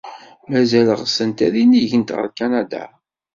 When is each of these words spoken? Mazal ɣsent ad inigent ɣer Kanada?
Mazal 0.49 0.89
ɣsent 1.01 1.39
ad 1.45 1.55
inigent 1.63 2.13
ɣer 2.15 2.27
Kanada? 2.37 2.85